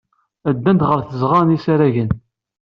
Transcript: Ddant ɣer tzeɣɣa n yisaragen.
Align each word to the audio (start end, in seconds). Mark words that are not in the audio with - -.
Ddant 0.55 0.85
ɣer 0.89 0.99
tzeɣɣa 1.03 1.41
n 1.43 1.53
yisaragen. 1.53 2.11